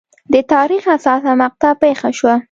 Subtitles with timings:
[0.33, 2.35] د تاریخ حساسه مقطعه پېښه شوه.